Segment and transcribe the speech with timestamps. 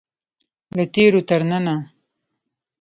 [0.75, 1.75] له تیرو تر ننه.